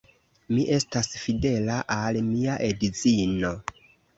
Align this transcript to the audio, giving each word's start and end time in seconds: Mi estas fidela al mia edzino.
Mi 0.53 0.63
estas 0.77 1.09
fidela 1.25 1.77
al 1.99 2.19
mia 2.31 2.57
edzino. 2.71 3.57